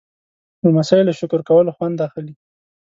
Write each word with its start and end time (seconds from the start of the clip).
لمسی 0.65 0.99
له 1.07 1.13
شکر 1.19 1.39
کولو 1.49 1.71
خوند 1.77 1.97
اخلي. 2.07 2.33